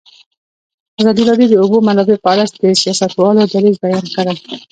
[0.99, 4.35] ازادي راډیو د د اوبو منابع په اړه د سیاستوالو دریځ بیان کړی.